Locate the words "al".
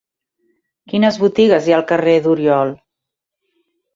1.79-1.85